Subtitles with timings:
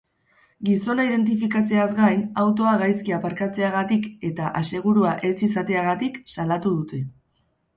[0.67, 7.03] Gizona identifikatzeaz gain, autoa gaizki aparkatzeagatik eta asegurua ez izateagatik salatu dute.